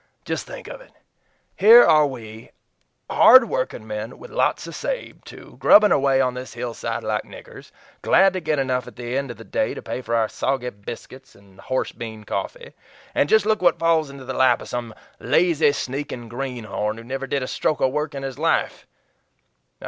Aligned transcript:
Just 0.25 0.47
think 0.47 0.67
of 0.67 0.81
it. 0.81 0.93
Here 1.55 1.83
are 1.85 2.07
WE 2.07 2.49
hard 3.07 3.47
working 3.47 3.85
men 3.85 4.17
with 4.17 4.31
lots 4.31 4.65
of 4.65 4.73
sabe, 4.73 5.23
too 5.25 5.57
grubbin' 5.59 5.91
away 5.91 6.19
on 6.19 6.33
this 6.33 6.55
hillside 6.55 7.03
like 7.03 7.21
niggers, 7.21 7.71
glad 8.01 8.33
to 8.33 8.39
get 8.39 8.57
enough 8.57 8.87
at 8.87 8.95
the 8.95 9.15
end 9.15 9.29
of 9.29 9.37
the 9.37 9.43
day 9.43 9.75
to 9.75 9.81
pay 9.83 10.01
for 10.01 10.15
our 10.15 10.27
soggy 10.27 10.71
biscuits 10.71 11.35
and 11.35 11.59
horse 11.61 11.91
bean 11.91 12.23
coffee, 12.23 12.73
and 13.13 13.29
just 13.29 13.45
look 13.45 13.61
what 13.61 13.77
falls 13.77 14.09
into 14.09 14.25
the 14.25 14.33
lap 14.33 14.59
of 14.59 14.69
some 14.69 14.95
lazy 15.19 15.71
sneakin' 15.71 16.27
greenhorn 16.27 16.97
who 16.97 17.03
never 17.03 17.27
did 17.27 17.43
a 17.43 17.47
stoke 17.47 17.79
of 17.79 17.91
work 17.91 18.15
in 18.15 18.23
his 18.23 18.39
life! 18.39 18.87